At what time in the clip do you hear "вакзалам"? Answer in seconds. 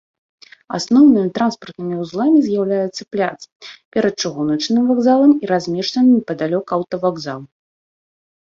4.93-5.31